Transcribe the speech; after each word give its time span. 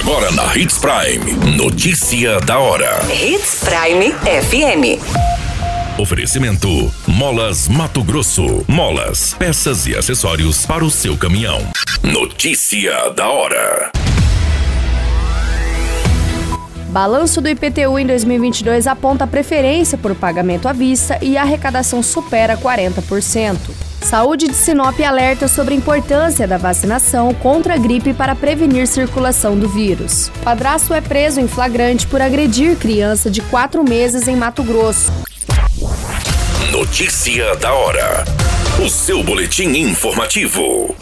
Agora 0.00 0.30
na 0.32 0.56
Hits 0.56 0.78
Prime. 0.78 1.56
Notícia 1.58 2.40
da 2.40 2.58
hora. 2.58 3.00
Hits 3.12 3.60
Prime 3.62 4.10
FM. 4.14 4.98
Oferecimento: 6.00 6.90
Molas 7.06 7.68
Mato 7.68 8.02
Grosso. 8.02 8.64
Molas, 8.66 9.34
peças 9.34 9.86
e 9.86 9.94
acessórios 9.94 10.64
para 10.64 10.82
o 10.82 10.90
seu 10.90 11.18
caminhão. 11.18 11.60
Notícia 12.02 13.10
da 13.10 13.28
hora. 13.28 13.92
Balanço 16.88 17.42
do 17.42 17.50
IPTU 17.50 17.98
em 17.98 18.06
2022 18.06 18.86
aponta 18.86 19.26
preferência 19.26 19.98
por 19.98 20.14
pagamento 20.14 20.66
à 20.66 20.72
vista 20.72 21.18
e 21.20 21.36
a 21.36 21.42
arrecadação 21.42 22.02
supera 22.02 22.56
40%. 22.56 23.89
Saúde 24.02 24.48
de 24.48 24.54
Sinop 24.54 24.98
alerta 25.00 25.46
sobre 25.46 25.74
a 25.74 25.76
importância 25.76 26.46
da 26.48 26.56
vacinação 26.56 27.32
contra 27.34 27.74
a 27.74 27.76
gripe 27.76 28.12
para 28.12 28.34
prevenir 28.34 28.86
circulação 28.86 29.56
do 29.56 29.68
vírus. 29.68 30.30
Padrasto 30.42 30.92
é 30.94 31.00
preso 31.00 31.40
em 31.40 31.46
flagrante 31.46 32.06
por 32.06 32.20
agredir 32.20 32.76
criança 32.76 33.30
de 33.30 33.40
4 33.42 33.84
meses 33.84 34.26
em 34.26 34.34
Mato 34.34 34.62
Grosso. 34.62 35.12
Notícia 36.72 37.54
da 37.56 37.72
hora. 37.72 38.24
O 38.84 38.88
seu 38.88 39.22
boletim 39.22 39.68
informativo. 39.76 40.96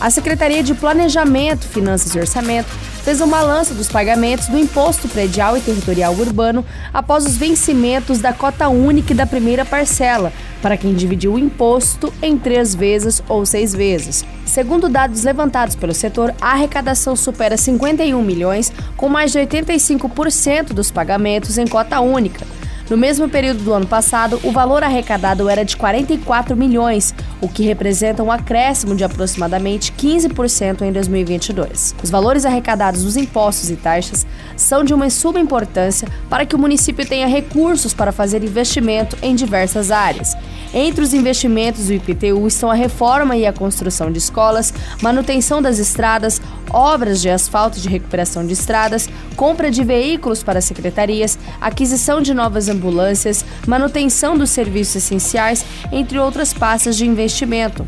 A 0.00 0.10
Secretaria 0.10 0.62
de 0.62 0.74
Planejamento, 0.74 1.66
Finanças 1.66 2.14
e 2.14 2.18
Orçamento 2.18 2.68
fez 3.06 3.20
um 3.20 3.28
balanço 3.28 3.72
dos 3.72 3.86
pagamentos 3.86 4.48
do 4.48 4.58
Imposto 4.58 5.08
Predial 5.08 5.56
e 5.56 5.60
Territorial 5.60 6.12
Urbano 6.12 6.64
após 6.92 7.24
os 7.24 7.36
vencimentos 7.36 8.18
da 8.18 8.32
cota 8.32 8.68
única 8.68 9.14
da 9.14 9.24
primeira 9.24 9.64
parcela, 9.64 10.32
para 10.60 10.76
quem 10.76 10.92
dividiu 10.92 11.34
o 11.34 11.38
imposto 11.38 12.12
em 12.20 12.36
três 12.36 12.74
vezes 12.74 13.22
ou 13.28 13.46
seis 13.46 13.72
vezes. 13.72 14.24
Segundo 14.44 14.88
dados 14.88 15.22
levantados 15.22 15.76
pelo 15.76 15.94
setor, 15.94 16.34
a 16.40 16.50
arrecadação 16.50 17.14
supera 17.14 17.56
51 17.56 18.20
milhões, 18.20 18.72
com 18.96 19.08
mais 19.08 19.30
de 19.30 19.38
85% 19.38 20.72
dos 20.72 20.90
pagamentos 20.90 21.58
em 21.58 21.66
cota 21.68 22.00
única. 22.00 22.44
No 22.88 22.96
mesmo 22.96 23.28
período 23.28 23.64
do 23.64 23.72
ano 23.72 23.86
passado, 23.86 24.38
o 24.44 24.52
valor 24.52 24.84
arrecadado 24.84 25.48
era 25.48 25.64
de 25.64 25.76
44 25.76 26.56
milhões, 26.56 27.12
o 27.40 27.48
que 27.48 27.64
representa 27.64 28.22
um 28.22 28.30
acréscimo 28.30 28.94
de 28.94 29.02
aproximadamente 29.02 29.92
15% 29.92 30.82
em 30.82 30.92
2022. 30.92 31.96
Os 32.00 32.10
valores 32.10 32.44
arrecadados 32.44 33.02
dos 33.02 33.16
impostos 33.16 33.70
e 33.70 33.76
taxas 33.76 34.24
são 34.56 34.84
de 34.84 34.94
uma 34.94 35.10
suma 35.10 35.40
importância 35.40 36.06
para 36.30 36.46
que 36.46 36.54
o 36.54 36.58
município 36.58 37.04
tenha 37.04 37.26
recursos 37.26 37.92
para 37.92 38.12
fazer 38.12 38.44
investimento 38.44 39.18
em 39.20 39.34
diversas 39.34 39.90
áreas. 39.90 40.36
Entre 40.74 41.02
os 41.02 41.14
investimentos 41.14 41.86
do 41.86 41.94
IPTU 41.94 42.46
estão 42.46 42.70
a 42.70 42.74
reforma 42.74 43.36
e 43.36 43.46
a 43.46 43.52
construção 43.52 44.10
de 44.10 44.18
escolas, 44.18 44.72
manutenção 45.02 45.62
das 45.62 45.78
estradas, 45.78 46.40
obras 46.70 47.20
de 47.20 47.30
asfalto 47.30 47.80
de 47.80 47.88
recuperação 47.88 48.46
de 48.46 48.52
estradas, 48.52 49.08
compra 49.36 49.70
de 49.70 49.82
veículos 49.84 50.42
para 50.42 50.60
secretarias, 50.60 51.38
aquisição 51.60 52.20
de 52.20 52.34
novas 52.34 52.68
ambulâncias, 52.68 53.44
manutenção 53.66 54.36
dos 54.36 54.50
serviços 54.50 54.96
essenciais, 54.96 55.64
entre 55.92 56.18
outras 56.18 56.52
pastas 56.52 56.96
de 56.96 57.06
investimento. 57.06 57.86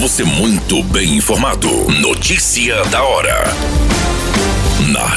Você 0.00 0.24
muito 0.24 0.82
bem 0.84 1.16
informado. 1.16 1.68
Notícia 2.00 2.84
da 2.86 3.04
hora 3.04 3.91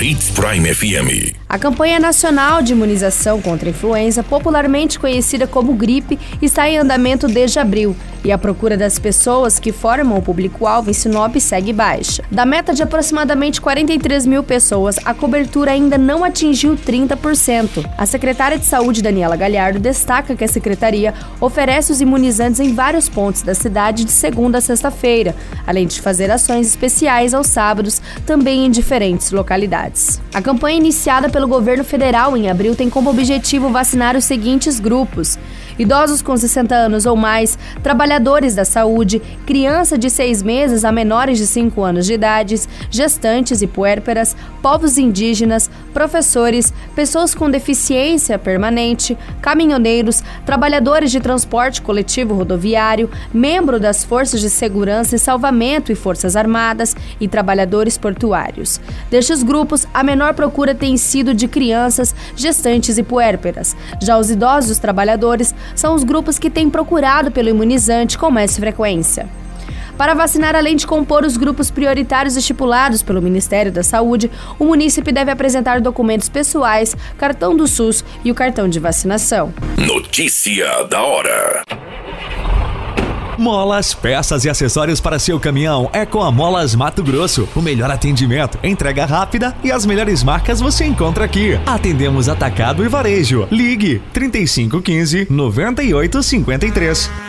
Hits 0.01 0.29
Prime 0.31 0.73
FM. 0.73 1.35
A 1.47 1.57
campanha 1.57 1.99
nacional 1.99 2.61
de 2.61 2.73
imunização 2.73 3.41
contra 3.41 3.69
a 3.69 3.71
influenza, 3.71 4.21
popularmente 4.21 4.99
conhecida 4.99 5.47
como 5.47 5.73
gripe, 5.73 6.19
está 6.41 6.67
em 6.67 6.77
andamento 6.77 7.27
desde 7.27 7.59
abril 7.59 7.95
e 8.25 8.31
a 8.31 8.37
procura 8.37 8.75
das 8.75 8.97
pessoas 8.97 9.59
que 9.59 9.71
formam 9.71 10.17
o 10.17 10.21
público-alvo 10.21 10.89
em 10.89 10.93
Sinop 10.93 11.35
segue 11.37 11.71
baixa. 11.71 12.23
Da 12.31 12.45
meta 12.45 12.73
de 12.73 12.81
aproximadamente 12.81 13.61
43 13.61 14.25
mil 14.25 14.43
pessoas, 14.43 14.97
a 15.05 15.13
cobertura 15.13 15.71
ainda 15.71 15.97
não 15.97 16.23
atingiu 16.23 16.75
30%. 16.75 17.89
A 17.95 18.05
secretária 18.07 18.57
de 18.57 18.65
Saúde, 18.65 19.03
Daniela 19.03 19.37
Galhardo, 19.37 19.79
destaca 19.79 20.35
que 20.35 20.43
a 20.43 20.47
secretaria 20.47 21.13
oferece 21.39 21.91
os 21.91 22.01
imunizantes 22.01 22.59
em 22.59 22.73
vários 22.73 23.07
pontos 23.07 23.43
da 23.43 23.53
cidade 23.53 24.03
de 24.03 24.11
segunda 24.11 24.57
a 24.57 24.61
sexta-feira, 24.61 25.35
além 25.67 25.85
de 25.85 26.01
fazer 26.01 26.31
ações 26.31 26.67
especiais 26.67 27.33
aos 27.33 27.47
sábados, 27.47 28.01
também 28.25 28.65
em 28.65 28.71
diferentes 28.71 29.31
localidades. 29.31 29.94
A 30.33 30.41
campanha 30.41 30.75
iniciada 30.75 31.29
pelo 31.29 31.47
governo 31.47 31.83
federal 31.83 32.35
em 32.35 32.49
abril 32.49 32.75
tem 32.75 32.89
como 32.89 33.09
objetivo 33.09 33.69
vacinar 33.69 34.17
os 34.17 34.25
seguintes 34.25 34.77
grupos: 34.77 35.39
idosos 35.79 36.21
com 36.21 36.35
60 36.35 36.75
anos 36.75 37.05
ou 37.05 37.15
mais, 37.15 37.57
trabalhadores 37.81 38.53
da 38.53 38.65
saúde, 38.65 39.21
criança 39.45 39.97
de 39.97 40.09
6 40.09 40.43
meses 40.43 40.83
a 40.83 40.91
menores 40.91 41.37
de 41.37 41.47
5 41.47 41.81
anos 41.81 42.05
de 42.05 42.13
idade, 42.13 42.59
gestantes 42.91 43.61
e 43.61 43.67
puérperas, 43.67 44.35
povos 44.61 44.97
indígenas, 44.97 45.69
professores, 45.95 46.73
pessoas 46.93 47.33
com 47.33 47.49
deficiência 47.49 48.37
permanente, 48.37 49.17
caminhoneiros, 49.41 50.21
trabalhadores 50.45 51.09
de 51.09 51.21
transporte 51.21 51.81
coletivo 51.81 52.33
rodoviário, 52.33 53.09
membro 53.33 53.79
das 53.79 54.03
forças 54.03 54.41
de 54.41 54.49
segurança 54.49 55.15
e 55.15 55.19
salvamento 55.19 55.93
e 55.93 55.95
forças 55.95 56.35
armadas 56.35 56.93
e 57.17 57.29
trabalhadores 57.29 57.97
portuários. 57.97 58.81
Destes 59.09 59.41
grupos, 59.41 59.87
a 59.93 60.03
menor 60.03 60.33
procura 60.33 60.75
tem 60.75 60.97
sido 60.97 61.33
de 61.33 61.47
crianças, 61.47 62.13
gestantes 62.35 62.97
e 62.97 63.03
puérperas. 63.03 63.73
Já 64.03 64.17
os 64.17 64.29
idosos 64.29 64.79
trabalhadores 64.79 65.55
são 65.73 65.95
os 65.95 66.03
grupos 66.03 66.37
que 66.37 66.49
têm 66.49 66.69
procurado 66.69 67.31
pelo 67.31 67.47
imunizante 67.47 68.17
com 68.17 68.29
mais 68.29 68.57
frequência. 68.57 69.44
Para 69.97 70.13
vacinar, 70.13 70.55
além 70.55 70.75
de 70.75 70.85
compor 70.85 71.23
os 71.23 71.37
grupos 71.37 71.71
prioritários 71.71 72.35
estipulados 72.35 73.01
pelo 73.01 73.21
Ministério 73.21 73.71
da 73.71 73.83
Saúde, 73.83 74.29
o 74.59 74.65
munícipe 74.65 75.11
deve 75.11 75.31
apresentar 75.31 75.79
documentos 75.79 76.29
pessoais, 76.29 76.95
cartão 77.17 77.55
do 77.55 77.67
SUS 77.67 78.03
e 78.23 78.31
o 78.31 78.35
cartão 78.35 78.67
de 78.67 78.79
vacinação. 78.79 79.53
Notícia 79.77 80.83
da 80.83 81.01
hora. 81.01 81.63
Molas, 83.37 83.93
peças 83.93 84.45
e 84.45 84.49
acessórios 84.49 85.01
para 85.01 85.19
seu 85.19 85.39
caminhão 85.39 85.89
é 85.91 86.05
com 86.05 86.21
a 86.21 86.31
Molas 86.31 86.73
Mato 86.73 87.03
Grosso. 87.03 87.47
O 87.53 87.61
melhor 87.61 87.91
atendimento, 87.91 88.57
entrega 88.63 89.05
rápida 89.05 89.53
e 89.63 89.71
as 89.71 89.85
melhores 89.85 90.23
marcas 90.23 90.61
você 90.61 90.85
encontra 90.85 91.25
aqui. 91.25 91.59
Atendemos 91.65 92.29
atacado 92.29 92.83
e 92.83 92.87
varejo. 92.87 93.45
Ligue 93.51 94.01
3515 94.13 95.27
9853. 95.29 97.24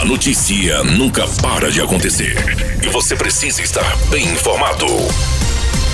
A 0.00 0.04
notícia 0.04 0.84
nunca 0.84 1.26
para 1.42 1.72
de 1.72 1.80
acontecer 1.80 2.36
e 2.80 2.88
você 2.88 3.16
precisa 3.16 3.60
estar 3.60 3.96
bem 4.08 4.24
informado. 4.28 4.86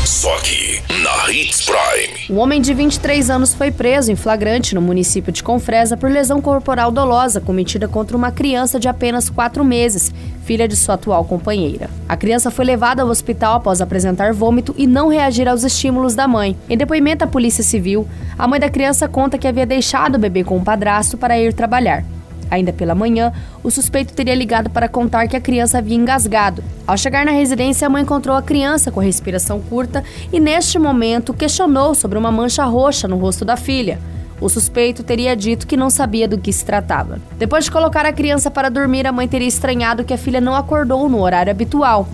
Só 0.04 0.36
aqui, 0.36 0.82
na 1.02 1.32
Hits 1.32 1.64
Prime. 1.64 2.12
Um 2.28 2.38
homem 2.38 2.60
de 2.60 2.74
23 2.74 3.30
anos 3.30 3.54
foi 3.54 3.70
preso 3.70 4.12
em 4.12 4.16
flagrante 4.16 4.74
no 4.74 4.82
município 4.82 5.32
de 5.32 5.42
Confresa 5.42 5.96
por 5.96 6.10
lesão 6.10 6.42
corporal 6.42 6.90
dolosa 6.90 7.40
cometida 7.40 7.88
contra 7.88 8.14
uma 8.14 8.30
criança 8.30 8.78
de 8.78 8.88
apenas 8.88 9.30
4 9.30 9.64
meses, 9.64 10.12
filha 10.44 10.68
de 10.68 10.76
sua 10.76 10.96
atual 10.96 11.24
companheira. 11.24 11.88
A 12.06 12.14
criança 12.14 12.50
foi 12.50 12.66
levada 12.66 13.02
ao 13.02 13.08
hospital 13.08 13.54
após 13.54 13.80
apresentar 13.80 14.34
vômito 14.34 14.74
e 14.76 14.86
não 14.86 15.08
reagir 15.08 15.48
aos 15.48 15.64
estímulos 15.64 16.14
da 16.14 16.28
mãe. 16.28 16.54
Em 16.68 16.76
depoimento 16.76 17.24
à 17.24 17.26
Polícia 17.26 17.64
Civil, 17.64 18.06
a 18.38 18.46
mãe 18.46 18.60
da 18.60 18.68
criança 18.68 19.08
conta 19.08 19.38
que 19.38 19.48
havia 19.48 19.64
deixado 19.64 20.16
o 20.16 20.18
bebê 20.18 20.44
com 20.44 20.58
o 20.58 20.64
padrasto 20.64 21.16
para 21.16 21.38
ir 21.38 21.54
trabalhar. 21.54 22.04
Ainda 22.50 22.72
pela 22.72 22.94
manhã, 22.94 23.32
o 23.62 23.70
suspeito 23.70 24.12
teria 24.12 24.34
ligado 24.34 24.70
para 24.70 24.88
contar 24.88 25.26
que 25.26 25.36
a 25.36 25.40
criança 25.40 25.78
havia 25.78 25.96
engasgado. 25.96 26.62
Ao 26.86 26.96
chegar 26.96 27.24
na 27.24 27.32
residência, 27.32 27.86
a 27.86 27.90
mãe 27.90 28.02
encontrou 28.02 28.36
a 28.36 28.42
criança 28.42 28.90
com 28.90 29.00
respiração 29.00 29.60
curta 29.60 30.04
e, 30.32 30.38
neste 30.38 30.78
momento, 30.78 31.34
questionou 31.34 31.94
sobre 31.94 32.18
uma 32.18 32.30
mancha 32.30 32.64
roxa 32.64 33.08
no 33.08 33.16
rosto 33.16 33.44
da 33.44 33.56
filha. 33.56 33.98
O 34.40 34.48
suspeito 34.48 35.02
teria 35.02 35.34
dito 35.34 35.66
que 35.66 35.76
não 35.76 35.88
sabia 35.88 36.28
do 36.28 36.38
que 36.38 36.52
se 36.52 36.64
tratava. 36.64 37.18
Depois 37.38 37.64
de 37.64 37.70
colocar 37.70 38.04
a 38.04 38.12
criança 38.12 38.50
para 38.50 38.68
dormir, 38.68 39.06
a 39.06 39.12
mãe 39.12 39.28
teria 39.28 39.48
estranhado 39.48 40.04
que 40.04 40.12
a 40.12 40.18
filha 40.18 40.40
não 40.40 40.54
acordou 40.54 41.08
no 41.08 41.20
horário 41.22 41.50
habitual. 41.50 42.08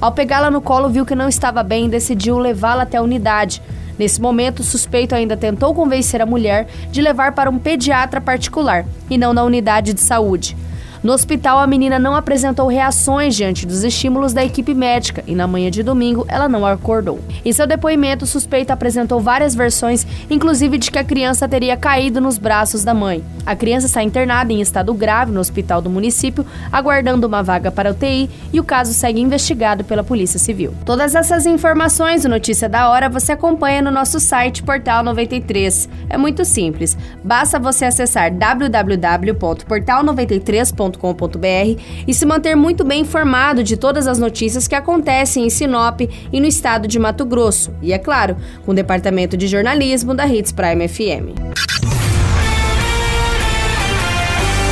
Ao 0.00 0.12
pegá-la 0.12 0.50
no 0.50 0.60
colo, 0.60 0.88
viu 0.88 1.06
que 1.06 1.14
não 1.14 1.28
estava 1.28 1.62
bem 1.62 1.86
e 1.86 1.88
decidiu 1.88 2.38
levá-la 2.38 2.82
até 2.82 2.96
a 2.96 3.02
unidade. 3.02 3.62
Nesse 4.00 4.18
momento, 4.18 4.60
o 4.60 4.64
suspeito 4.64 5.14
ainda 5.14 5.36
tentou 5.36 5.74
convencer 5.74 6.22
a 6.22 6.26
mulher 6.26 6.66
de 6.90 7.02
levar 7.02 7.32
para 7.32 7.50
um 7.50 7.58
pediatra 7.58 8.18
particular 8.18 8.86
e 9.10 9.18
não 9.18 9.34
na 9.34 9.44
unidade 9.44 9.92
de 9.92 10.00
saúde. 10.00 10.56
No 11.02 11.14
hospital, 11.14 11.58
a 11.58 11.66
menina 11.66 11.98
não 11.98 12.14
apresentou 12.14 12.68
reações 12.68 13.34
diante 13.34 13.66
dos 13.66 13.84
estímulos 13.84 14.34
da 14.34 14.44
equipe 14.44 14.74
médica 14.74 15.24
e 15.26 15.34
na 15.34 15.46
manhã 15.46 15.70
de 15.70 15.82
domingo 15.82 16.26
ela 16.28 16.46
não 16.46 16.66
acordou. 16.66 17.20
Em 17.42 17.54
seu 17.54 17.66
depoimento, 17.66 18.26
o 18.26 18.28
suspeito 18.28 18.70
apresentou 18.70 19.18
várias 19.18 19.54
versões, 19.54 20.06
inclusive 20.28 20.76
de 20.76 20.90
que 20.90 20.98
a 20.98 21.04
criança 21.04 21.48
teria 21.48 21.74
caído 21.74 22.20
nos 22.20 22.36
braços 22.36 22.84
da 22.84 22.92
mãe. 22.92 23.24
A 23.46 23.56
criança 23.56 23.86
está 23.86 24.02
internada 24.02 24.52
em 24.52 24.60
estado 24.60 24.92
grave 24.92 25.32
no 25.32 25.40
hospital 25.40 25.80
do 25.80 25.88
município, 25.88 26.44
aguardando 26.70 27.26
uma 27.26 27.42
vaga 27.42 27.70
para 27.70 27.92
UTI 27.92 28.28
e 28.52 28.60
o 28.60 28.64
caso 28.64 28.92
segue 28.92 29.22
investigado 29.22 29.84
pela 29.84 30.04
Polícia 30.04 30.38
Civil. 30.38 30.74
Todas 30.84 31.14
essas 31.14 31.46
informações, 31.46 32.26
o 32.26 32.28
Notícia 32.28 32.68
da 32.68 32.90
Hora, 32.90 33.08
você 33.08 33.32
acompanha 33.32 33.80
no 33.80 33.90
nosso 33.90 34.20
site 34.20 34.62
Portal 34.62 35.02
93. 35.02 35.88
É 36.10 36.18
muito 36.18 36.44
simples, 36.44 36.94
basta 37.24 37.58
você 37.58 37.86
acessar 37.86 38.30
www.portal93.com 38.30 40.89
hitsprime.com.br 40.90 41.80
e 42.06 42.14
se 42.14 42.26
manter 42.26 42.54
muito 42.54 42.84
bem 42.84 43.02
informado 43.02 43.62
de 43.62 43.76
todas 43.76 44.06
as 44.06 44.18
notícias 44.18 44.66
que 44.66 44.74
acontecem 44.74 45.44
em 45.44 45.50
Sinop 45.50 46.00
e 46.00 46.40
no 46.40 46.46
estado 46.46 46.88
de 46.88 46.98
Mato 46.98 47.24
Grosso. 47.24 47.74
E, 47.80 47.92
é 47.92 47.98
claro, 47.98 48.36
com 48.64 48.72
o 48.72 48.74
departamento 48.74 49.36
de 49.36 49.46
jornalismo 49.46 50.14
da 50.14 50.26
Hits 50.26 50.52
Prime 50.52 50.86
FM. 50.88 51.34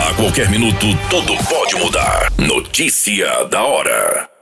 A 0.08 0.14
qualquer 0.14 0.50
minuto, 0.50 0.86
tudo 1.10 1.36
pode 1.48 1.76
mudar. 1.76 2.32
Notícia 2.38 3.44
da 3.44 3.62
hora. 3.62 4.37